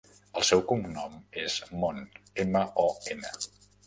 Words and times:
El 0.39 0.45
seu 0.47 0.61
cognom 0.69 1.19
és 1.41 1.57
Mon: 1.83 1.99
ema, 2.45 2.63
o, 2.85 2.87
ena. 3.17 3.35